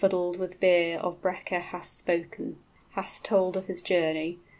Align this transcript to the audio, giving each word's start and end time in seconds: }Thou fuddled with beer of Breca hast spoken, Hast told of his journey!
}Thou 0.01 0.07
fuddled 0.07 0.39
with 0.39 0.59
beer 0.59 0.97
of 0.97 1.21
Breca 1.21 1.61
hast 1.61 1.95
spoken, 1.95 2.57
Hast 2.93 3.23
told 3.23 3.55
of 3.55 3.67
his 3.67 3.83
journey! 3.83 4.39